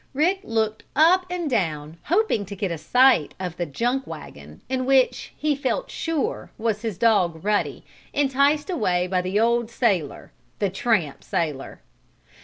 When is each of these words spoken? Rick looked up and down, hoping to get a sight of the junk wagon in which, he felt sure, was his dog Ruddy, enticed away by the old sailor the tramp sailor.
Rick 0.15 0.39
looked 0.43 0.81
up 0.95 1.27
and 1.29 1.47
down, 1.47 1.97
hoping 2.05 2.43
to 2.47 2.55
get 2.55 2.71
a 2.71 2.77
sight 2.79 3.35
of 3.39 3.57
the 3.57 3.67
junk 3.67 4.07
wagon 4.07 4.61
in 4.67 4.87
which, 4.87 5.31
he 5.37 5.55
felt 5.55 5.91
sure, 5.91 6.49
was 6.57 6.81
his 6.81 6.97
dog 6.97 7.45
Ruddy, 7.45 7.83
enticed 8.11 8.71
away 8.71 9.05
by 9.05 9.21
the 9.21 9.39
old 9.39 9.69
sailor 9.69 10.31
the 10.57 10.71
tramp 10.71 11.23
sailor. 11.23 11.81